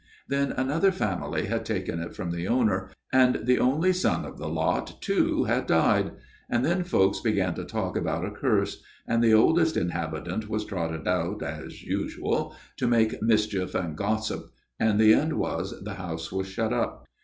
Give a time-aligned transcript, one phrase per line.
[0.27, 4.47] Then another family had taken it from the owner; and the only son of the
[4.49, 6.13] lot too had died;
[6.49, 11.07] and then folks began to talk about a curse; and the oldest inhabitant was trotted
[11.07, 14.47] out as usual to make mischief and gossip;
[14.79, 17.05] and the end was the house was shut up.